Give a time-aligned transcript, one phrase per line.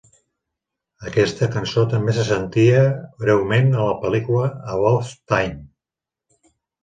[1.09, 2.79] Aquesta cançó també se sentia
[3.25, 5.61] breument a la pel·lícula "About Time".